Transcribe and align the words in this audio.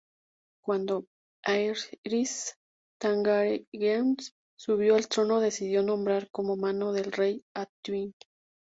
Cuando 0.63 1.05
Aerys 1.45 2.57
Targaryen 2.99 4.17
subió 4.57 4.95
al 4.95 5.07
trono 5.07 5.39
decidió 5.39 5.83
nombrar 5.83 6.31
como 6.31 6.57
Mano 6.57 6.91
del 6.91 7.11
Rey 7.11 7.45
a 7.55 7.67
Tywin. 7.85 8.11